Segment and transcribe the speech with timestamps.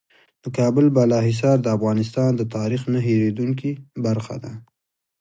[0.43, 3.71] د کابل بالا حصار د افغانستان د تاریخ نه هېرېدونکې
[4.05, 4.53] برخه ده.